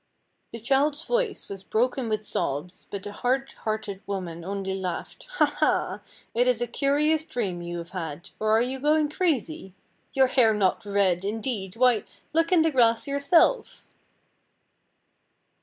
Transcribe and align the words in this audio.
The 0.49 0.59
child's 0.59 1.05
voice 1.05 1.47
was 1.47 1.61
broken 1.61 2.09
with 2.09 2.25
sobs, 2.25 2.87
but 2.89 3.03
the 3.03 3.11
hard 3.11 3.51
hearted 3.53 4.01
woman 4.07 4.43
only 4.43 4.73
laughed, 4.73 5.27
"Ha! 5.33 5.45
ha! 5.59 6.01
it 6.33 6.47
is 6.47 6.59
a 6.59 6.65
curious 6.65 7.23
dream 7.23 7.61
you 7.61 7.77
have 7.77 7.91
had, 7.91 8.31
or 8.39 8.49
are 8.49 8.61
you 8.63 8.79
going 8.79 9.09
crazy? 9.09 9.75
your 10.13 10.25
hair 10.25 10.55
not 10.55 10.83
red! 10.87 11.23
indeed! 11.23 11.75
why, 11.75 12.03
look 12.33 12.51
in 12.51 12.63
the 12.63 12.71
glass 12.71 13.07
yourself." 13.07 13.85